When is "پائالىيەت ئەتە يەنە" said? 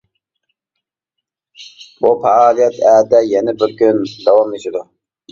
2.23-3.53